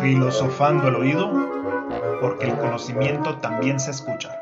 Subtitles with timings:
[0.00, 1.30] Filosofando al oído,
[2.22, 4.40] porque el conocimiento también se escucha.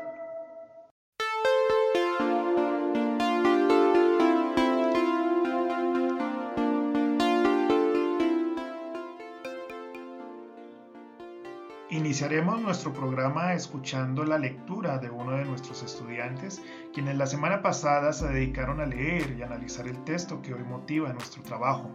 [11.89, 16.61] Iniciaremos nuestro programa escuchando la lectura de uno de nuestros estudiantes,
[16.93, 21.11] quienes la semana pasada se dedicaron a leer y analizar el texto que hoy motiva
[21.11, 21.91] nuestro trabajo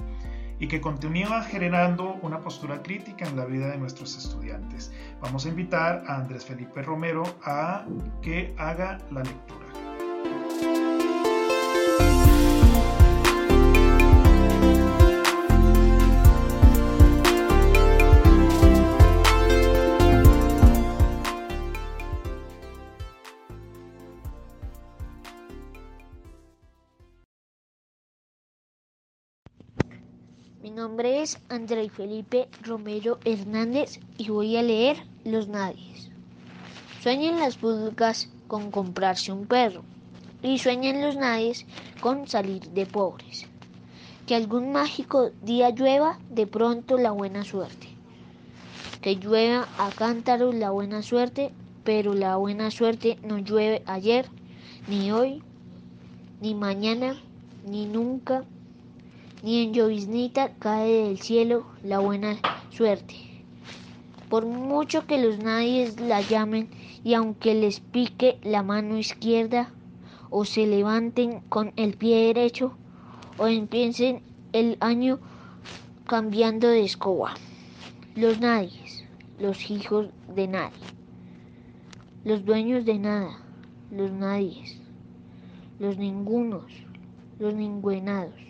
[0.59, 4.93] y que continúa generando una postura crítica en la vida de nuestros estudiantes.
[5.21, 7.85] Vamos a invitar a Andrés Felipe Romero a
[8.23, 9.67] que haga la lectura.
[30.67, 36.11] Mi nombre es André Felipe Romero Hernández y voy a leer Los Nadies.
[37.01, 39.85] Sueñan las pulgas con comprarse un perro
[40.43, 41.67] y sueñan los nadies
[42.01, 43.47] con salir de pobres.
[44.27, 47.87] Que algún mágico día llueva de pronto la buena suerte.
[49.01, 51.53] Que llueva a cántaros la buena suerte,
[51.85, 54.27] pero la buena suerte no llueve ayer,
[54.89, 55.45] ni hoy,
[56.41, 57.23] ni mañana,
[57.65, 58.43] ni nunca
[59.43, 62.37] ni en lloviznita cae del cielo la buena
[62.71, 63.15] suerte.
[64.29, 66.69] Por mucho que los nadies la llamen
[67.05, 69.71] y aunque les pique la mano izquierda
[70.31, 72.73] o se levanten con el pie derecho
[73.39, 75.21] o empiecen el año
[76.07, 77.35] cambiando de escoba.
[78.17, 79.05] Los nadies,
[79.39, 80.83] los hijos de nadie,
[82.25, 83.39] los dueños de nada,
[83.91, 84.81] los nadies,
[85.79, 86.65] los ningunos,
[87.39, 88.47] los ningüenados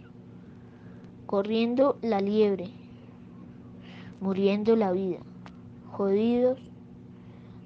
[1.27, 2.70] corriendo la liebre,
[4.20, 5.19] muriendo la vida,
[5.91, 6.60] jodidos,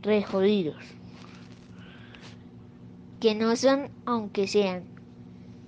[0.02, 0.78] rejodidos,
[3.20, 4.84] que no son aunque sean,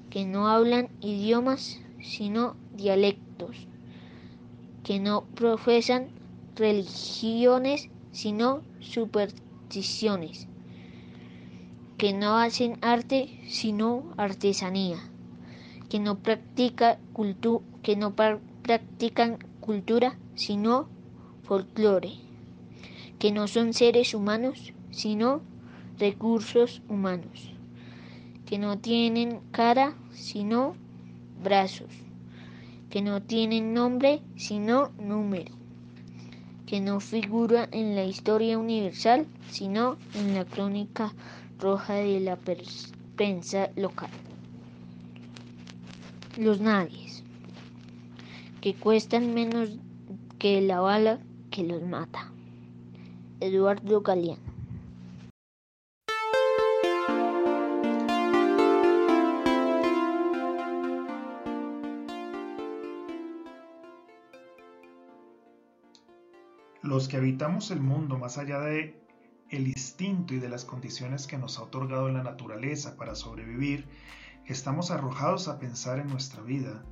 [0.08, 3.68] que no hablan idiomas sino dialectos,
[4.82, 6.08] que no profesan
[6.56, 10.48] religiones sino supersticiones,
[11.98, 14.98] que no hacen arte sino artesanía,
[15.90, 20.88] que no practica cultura que no practican cultura sino
[21.42, 22.12] folclore,
[23.18, 25.42] que no son seres humanos sino
[25.98, 27.52] recursos humanos,
[28.46, 30.74] que no tienen cara sino
[31.42, 31.90] brazos,
[32.90, 35.52] que no tienen nombre sino número,
[36.66, 41.12] que no figura en la historia universal sino en la crónica
[41.58, 42.38] roja de la
[43.16, 44.10] prensa local.
[46.38, 47.22] Los nadies
[48.62, 49.70] que cuestan menos
[50.38, 51.18] que la bala
[51.50, 52.32] que los mata.
[53.40, 54.40] Eduardo Galeano.
[66.82, 69.02] Los que habitamos el mundo más allá de
[69.50, 73.88] el instinto y de las condiciones que nos ha otorgado la naturaleza para sobrevivir,
[74.46, 76.84] estamos arrojados a pensar en nuestra vida,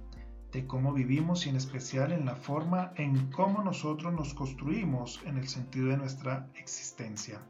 [0.52, 5.36] de cómo vivimos y en especial en la forma en cómo nosotros nos construimos en
[5.36, 7.40] el sentido de nuestra existencia.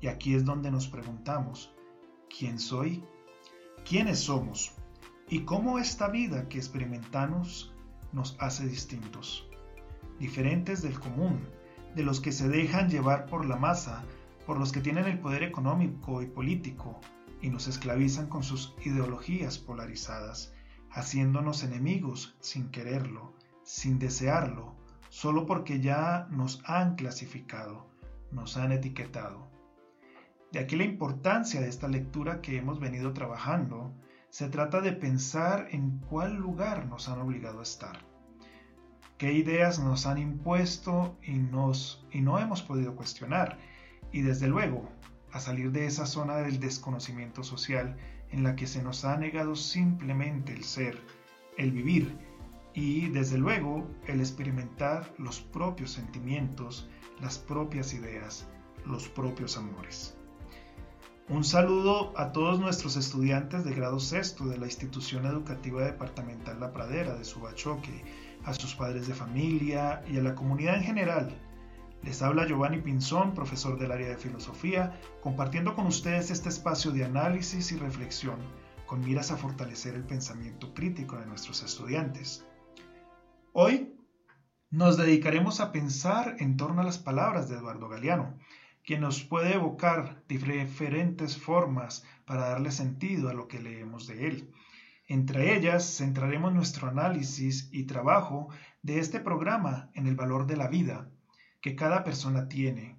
[0.00, 1.72] Y aquí es donde nos preguntamos,
[2.28, 3.02] ¿quién soy?
[3.88, 4.74] ¿Quiénes somos?
[5.28, 7.74] ¿Y cómo esta vida que experimentamos
[8.12, 9.48] nos hace distintos?
[10.18, 11.48] Diferentes del común,
[11.94, 14.04] de los que se dejan llevar por la masa,
[14.44, 17.00] por los que tienen el poder económico y político
[17.40, 20.52] y nos esclavizan con sus ideologías polarizadas
[20.90, 24.74] haciéndonos enemigos sin quererlo, sin desearlo,
[25.08, 27.86] solo porque ya nos han clasificado,
[28.30, 29.50] nos han etiquetado.
[30.52, 33.92] De aquí la importancia de esta lectura que hemos venido trabajando.
[34.30, 37.98] Se trata de pensar en cuál lugar nos han obligado a estar,
[39.18, 43.58] qué ideas nos han impuesto y, nos, y no hemos podido cuestionar,
[44.12, 44.88] y desde luego
[45.32, 47.96] a salir de esa zona del desconocimiento social
[48.30, 51.00] en la que se nos ha negado simplemente el ser,
[51.56, 52.16] el vivir
[52.74, 56.88] y desde luego el experimentar los propios sentimientos,
[57.20, 58.46] las propias ideas,
[58.84, 60.16] los propios amores.
[61.28, 66.72] Un saludo a todos nuestros estudiantes de grado sexto de la institución educativa departamental La
[66.72, 68.04] Pradera de Subachoque,
[68.44, 71.45] a sus padres de familia y a la comunidad en general
[72.02, 77.04] les habla Giovanni Pinzón, profesor del área de filosofía, compartiendo con ustedes este espacio de
[77.04, 78.38] análisis y reflexión
[78.86, 82.46] con miras a fortalecer el pensamiento crítico de nuestros estudiantes.
[83.52, 83.92] Hoy
[84.70, 88.38] nos dedicaremos a pensar en torno a las palabras de Eduardo Galeano,
[88.84, 94.52] quien nos puede evocar diferentes formas para darle sentido a lo que leemos de él.
[95.08, 98.48] Entre ellas, centraremos nuestro análisis y trabajo
[98.82, 101.10] de este programa en el valor de la vida
[101.60, 102.98] que cada persona tiene,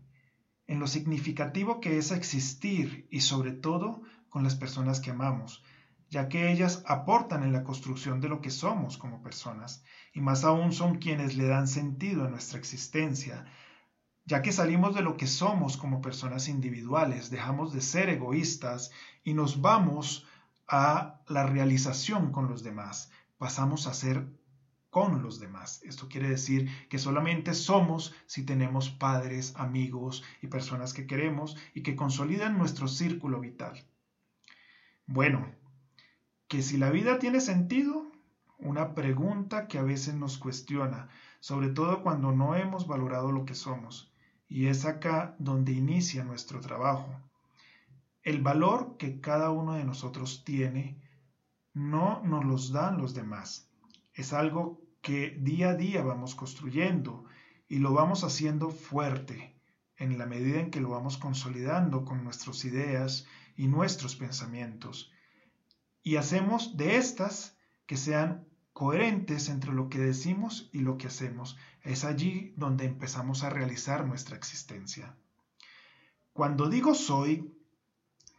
[0.68, 5.64] en lo significativo que es existir y sobre todo con las personas que amamos,
[6.10, 9.84] ya que ellas aportan en la construcción de lo que somos como personas,
[10.14, 13.46] y más aún son quienes le dan sentido a nuestra existencia,
[14.26, 18.92] ya que salimos de lo que somos como personas individuales, dejamos de ser egoístas
[19.24, 20.26] y nos vamos
[20.68, 24.28] a la realización con los demás, pasamos a ser
[24.98, 25.80] con los demás.
[25.84, 31.84] Esto quiere decir que solamente somos si tenemos padres, amigos y personas que queremos y
[31.84, 33.86] que consolidan nuestro círculo vital.
[35.06, 35.54] Bueno,
[36.48, 38.12] que si la vida tiene sentido,
[38.58, 41.10] una pregunta que a veces nos cuestiona,
[41.42, 44.12] sobre todo cuando no hemos valorado lo que somos,
[44.48, 47.22] y es acá donde inicia nuestro trabajo.
[48.24, 51.00] El valor que cada uno de nosotros tiene
[51.76, 53.70] no nos los dan los demás.
[54.16, 57.24] Es algo que día a día vamos construyendo
[57.70, 59.56] y lo vamos haciendo fuerte
[59.96, 63.26] en la medida en que lo vamos consolidando con nuestras ideas
[63.56, 65.10] y nuestros pensamientos.
[66.04, 67.56] Y hacemos de estas
[67.86, 71.58] que sean coherentes entre lo que decimos y lo que hacemos.
[71.84, 75.16] Es allí donde empezamos a realizar nuestra existencia.
[76.34, 77.58] Cuando digo soy,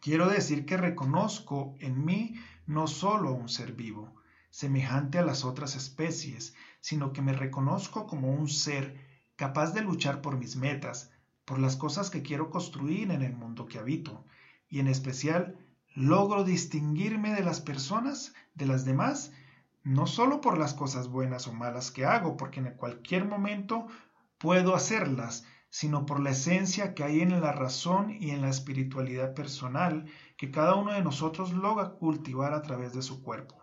[0.01, 2.35] Quiero decir que reconozco en mí
[2.67, 4.18] no solo a un ser vivo,
[4.49, 8.99] semejante a las otras especies, sino que me reconozco como un ser
[9.35, 11.11] capaz de luchar por mis metas,
[11.45, 14.25] por las cosas que quiero construir en el mundo que habito,
[14.67, 15.57] y en especial
[15.95, 19.31] logro distinguirme de las personas, de las demás,
[19.83, 23.87] no solo por las cosas buenas o malas que hago, porque en cualquier momento
[24.37, 29.33] puedo hacerlas, sino por la esencia que hay en la razón y en la espiritualidad
[29.33, 30.05] personal
[30.37, 33.55] que cada uno de nosotros logra cultivar a través de su cuerpo,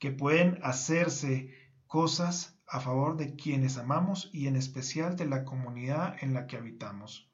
[0.00, 1.54] que pueden hacerse
[1.86, 6.56] cosas a favor de quienes amamos y en especial de la comunidad en la que
[6.56, 7.30] habitamos.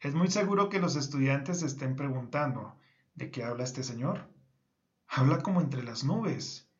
[0.00, 2.76] Es muy seguro que los estudiantes estén preguntando,
[3.14, 4.28] ¿de qué habla este señor?
[5.06, 6.70] Habla como entre las nubes.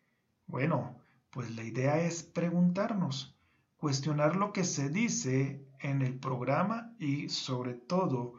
[0.46, 0.98] Bueno,
[1.30, 3.38] pues la idea es preguntarnos,
[3.76, 8.34] cuestionar lo que se dice en el programa y sobre todo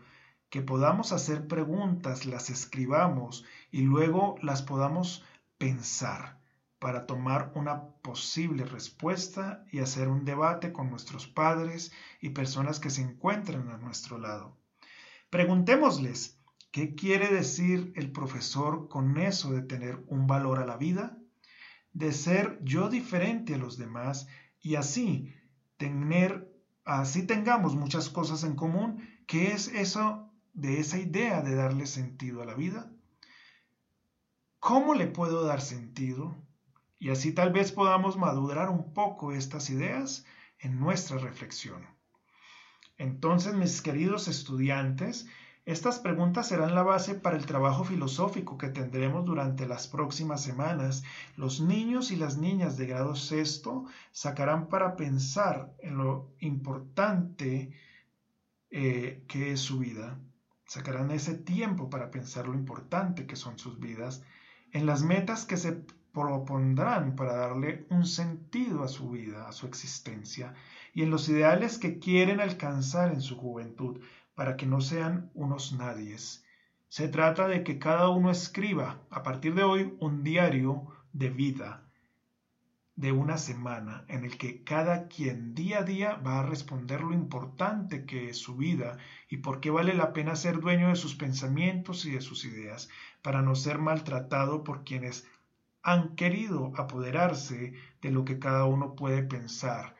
[0.50, 5.24] que podamos hacer preguntas, las escribamos y luego las podamos
[5.57, 6.40] pensar
[6.80, 11.92] para tomar una posible respuesta y hacer un debate con nuestros padres
[12.22, 14.57] y personas que se encuentran a nuestro lado.
[15.30, 16.40] Preguntémosles,
[16.72, 21.18] ¿qué quiere decir el profesor con eso de tener un valor a la vida?
[21.94, 24.28] De ser yo diferente a los demás
[24.62, 25.34] y así
[25.78, 26.56] tener
[26.86, 32.42] así tengamos muchas cosas en común, ¿qué es eso de esa idea de darle sentido
[32.42, 32.95] a la vida?
[34.66, 36.36] ¿Cómo le puedo dar sentido?
[36.98, 40.26] Y así tal vez podamos madurar un poco estas ideas
[40.58, 41.86] en nuestra reflexión.
[42.98, 45.28] Entonces, mis queridos estudiantes,
[45.66, 51.04] estas preguntas serán la base para el trabajo filosófico que tendremos durante las próximas semanas.
[51.36, 57.72] Los niños y las niñas de grado sexto sacarán para pensar en lo importante
[58.72, 60.18] eh, que es su vida.
[60.66, 64.24] Sacarán ese tiempo para pensar lo importante que son sus vidas,
[64.75, 69.67] en las metas que se propondrán para darle un sentido a su vida, a su
[69.67, 70.53] existencia,
[70.94, 74.01] y en los ideales que quieren alcanzar en su juventud
[74.34, 76.44] para que no sean unos nadies.
[76.89, 81.85] Se trata de que cada uno escriba a partir de hoy un diario de vida
[82.96, 87.14] de una semana en el que cada quien día a día va a responder lo
[87.14, 88.98] importante que es su vida
[89.30, 92.90] y por qué vale la pena ser dueño de sus pensamientos y de sus ideas
[93.22, 95.28] para no ser maltratado por quienes
[95.84, 99.96] han querido apoderarse de lo que cada uno puede pensar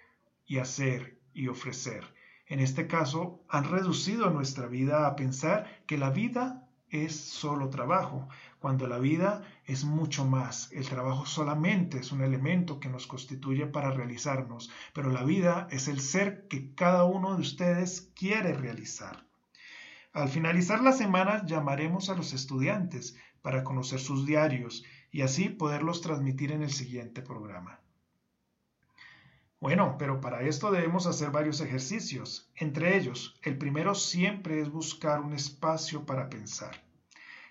[0.46, 2.14] y hacer y ofrecer.
[2.48, 8.28] En este caso, han reducido nuestra vida a pensar que la vida es solo trabajo,
[8.60, 10.72] cuando la vida es mucho más.
[10.72, 15.88] El trabajo solamente es un elemento que nos constituye para realizarnos, pero la vida es
[15.88, 19.26] el ser que cada uno de ustedes quiere realizar.
[20.14, 26.02] Al finalizar la semana llamaremos a los estudiantes para conocer sus diarios y así poderlos
[26.02, 27.82] transmitir en el siguiente programa.
[29.62, 32.52] Bueno, pero para esto debemos hacer varios ejercicios.
[32.56, 36.84] Entre ellos, el primero siempre es buscar un espacio para pensar.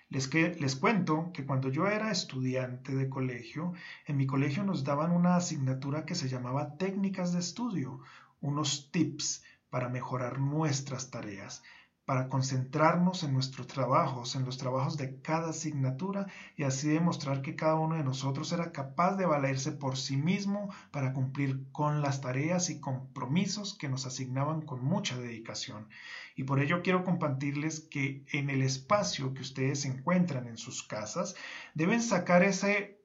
[0.09, 3.73] Les, que, les cuento que cuando yo era estudiante de colegio,
[4.05, 8.01] en mi colegio nos daban una asignatura que se llamaba técnicas de estudio,
[8.39, 11.63] unos tips para mejorar nuestras tareas
[12.05, 17.55] para concentrarnos en nuestros trabajos, en los trabajos de cada asignatura y así demostrar que
[17.55, 22.21] cada uno de nosotros era capaz de valerse por sí mismo para cumplir con las
[22.21, 25.89] tareas y compromisos que nos asignaban con mucha dedicación.
[26.35, 31.35] Y por ello quiero compartirles que en el espacio que ustedes encuentran en sus casas,
[31.73, 32.99] deben sacar ese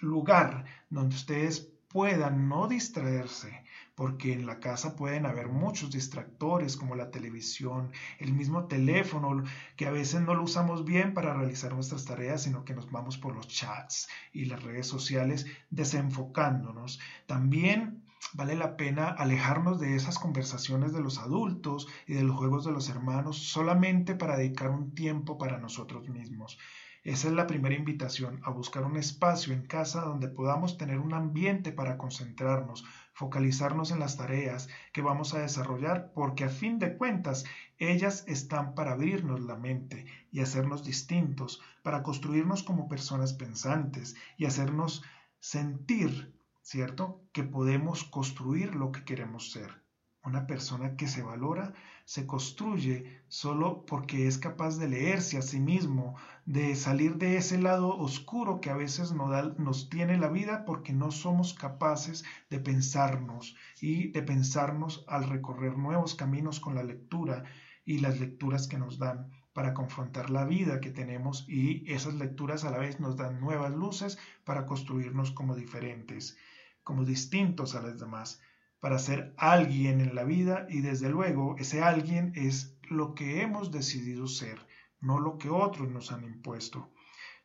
[0.00, 3.64] lugar donde ustedes puedan no distraerse,
[3.96, 9.42] porque en la casa pueden haber muchos distractores como la televisión, el mismo teléfono,
[9.74, 13.16] que a veces no lo usamos bien para realizar nuestras tareas, sino que nos vamos
[13.16, 17.00] por los chats y las redes sociales desenfocándonos.
[17.26, 22.66] También vale la pena alejarnos de esas conversaciones de los adultos y de los juegos
[22.66, 26.58] de los hermanos solamente para dedicar un tiempo para nosotros mismos.
[27.02, 31.14] Esa es la primera invitación, a buscar un espacio en casa donde podamos tener un
[31.14, 32.84] ambiente para concentrarnos,
[33.16, 37.46] focalizarnos en las tareas que vamos a desarrollar, porque a fin de cuentas
[37.78, 44.44] ellas están para abrirnos la mente y hacernos distintos, para construirnos como personas pensantes y
[44.44, 45.02] hacernos
[45.40, 49.85] sentir, ¿cierto?, que podemos construir lo que queremos ser.
[50.26, 51.72] Una persona que se valora
[52.04, 57.58] se construye solo porque es capaz de leerse a sí mismo, de salir de ese
[57.58, 63.54] lado oscuro que a veces nos, tiene la vida porque no somos capaces de pensarnos
[63.80, 67.44] y de pensarnos al recorrer nuevos caminos con la lectura
[67.84, 72.64] y las lecturas que nos dan para confrontar la vida que tenemos y esas lecturas
[72.64, 76.36] a la vez nos dan nuevas luces para construirnos como diferentes,
[76.82, 78.40] como distintos a las demás
[78.86, 83.72] para ser alguien en la vida y desde luego ese alguien es lo que hemos
[83.72, 84.64] decidido ser,
[85.00, 86.92] no lo que otros nos han impuesto,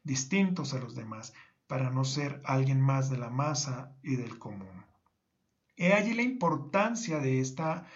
[0.03, 1.33] distintos a los demás,
[1.65, 4.85] para no ser alguien más de la masa y del común.
[5.77, 7.87] He allí la importancia de esta,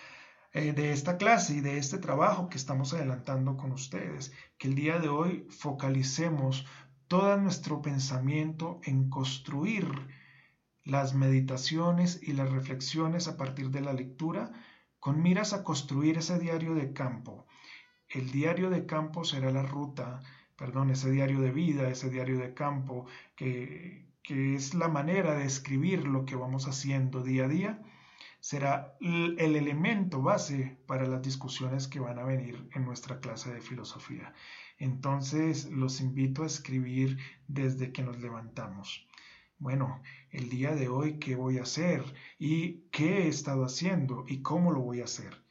[0.51, 4.73] eh, de esta clase y de este trabajo que estamos adelantando con ustedes, que el
[4.73, 6.65] día de hoy focalicemos
[7.07, 9.85] todo nuestro pensamiento en construir
[10.85, 14.51] las meditaciones y las reflexiones a partir de la lectura
[14.99, 17.45] con miras a construir ese diario de campo.
[18.07, 20.21] El diario de campo será la ruta,
[20.55, 25.45] perdón, ese diario de vida, ese diario de campo, que, que es la manera de
[25.45, 27.83] escribir lo que vamos haciendo día a día,
[28.39, 33.61] será el elemento base para las discusiones que van a venir en nuestra clase de
[33.61, 34.33] filosofía.
[34.77, 39.07] Entonces los invito a escribir desde que nos levantamos
[39.57, 42.03] bueno, el día de hoy, ¿qué voy a hacer?
[42.37, 44.25] ¿Y qué he estado haciendo?
[44.27, 45.45] ¿Y cómo lo voy a hacer?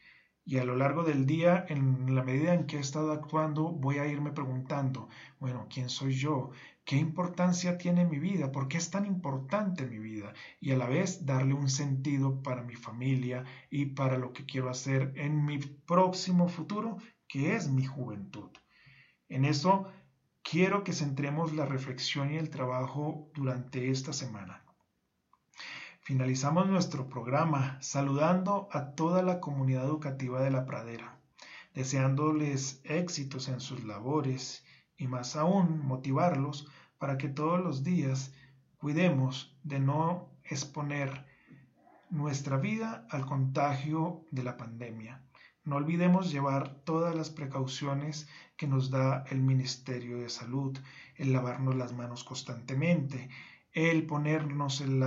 [0.46, 3.98] Y a lo largo del día, en la medida en que he estado actuando, voy
[3.98, 5.08] a irme preguntando,
[5.40, 6.50] bueno, ¿quién soy yo?
[6.84, 8.52] ¿Qué importancia tiene mi vida?
[8.52, 10.34] ¿Por qué es tan importante mi vida?
[10.60, 14.68] Y a la vez darle un sentido para mi familia y para lo que quiero
[14.68, 18.50] hacer en mi próximo futuro, que es mi juventud.
[19.30, 19.86] En eso
[20.44, 24.62] quiero que centremos la reflexión y el trabajo durante esta semana.
[26.02, 31.18] Finalizamos nuestro programa saludando a toda la comunidad educativa de la pradera,
[31.72, 34.64] deseándoles éxitos en sus labores
[34.98, 38.34] y más aún motivarlos para que todos los días
[38.76, 41.24] cuidemos de no exponer
[42.10, 45.22] nuestra vida al contagio de la pandemia
[45.64, 50.76] no olvidemos llevar todas las precauciones que nos da el Ministerio de Salud,
[51.16, 53.30] el lavarnos las manos constantemente,
[53.72, 55.02] el ponernos el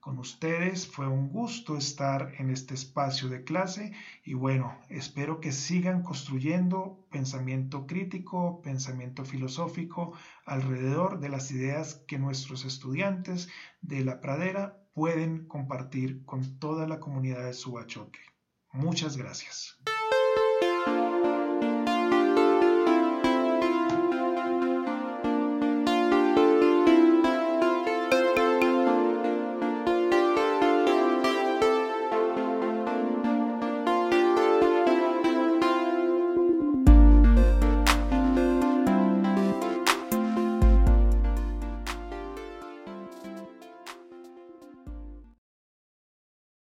[0.06, 3.92] Con ustedes fue un gusto estar en este espacio de clase
[4.24, 10.14] y bueno, espero que sigan construyendo pensamiento crítico, pensamiento filosófico
[10.46, 13.50] alrededor de las ideas que nuestros estudiantes
[13.82, 18.35] de la pradera pueden compartir con toda la comunidad de Subachoque.
[18.76, 19.78] Muchas gracias.